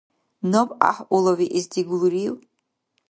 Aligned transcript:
Наб 0.51 0.69
гӀяхӀъулавиэс 0.79 1.65
дигулрив? 1.71 2.33